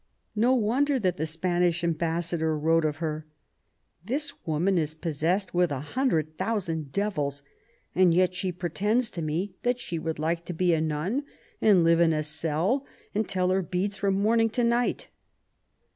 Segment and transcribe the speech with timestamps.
[0.35, 3.27] No wonder that :he Spanish ambassador wrote of her:"
[4.11, 7.43] This woman is possessed with a hundred thousand devils;
[7.93, 11.23] and yet she pretends to me that she would like to be a nun,
[11.61, 12.83] and live in a cell,
[13.13, 15.07] and tell her beads from morning to night